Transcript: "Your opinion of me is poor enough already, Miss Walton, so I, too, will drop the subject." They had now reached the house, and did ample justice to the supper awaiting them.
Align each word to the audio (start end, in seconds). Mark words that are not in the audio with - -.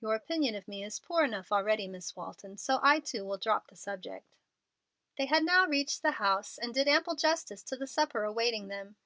"Your 0.00 0.16
opinion 0.16 0.56
of 0.56 0.66
me 0.66 0.82
is 0.82 0.98
poor 0.98 1.22
enough 1.22 1.52
already, 1.52 1.86
Miss 1.86 2.16
Walton, 2.16 2.56
so 2.56 2.80
I, 2.82 2.98
too, 2.98 3.24
will 3.24 3.38
drop 3.38 3.68
the 3.68 3.76
subject." 3.76 4.34
They 5.18 5.26
had 5.26 5.44
now 5.44 5.66
reached 5.68 6.02
the 6.02 6.10
house, 6.18 6.58
and 6.58 6.74
did 6.74 6.88
ample 6.88 7.14
justice 7.14 7.62
to 7.66 7.76
the 7.76 7.86
supper 7.86 8.24
awaiting 8.24 8.66
them. 8.66 8.96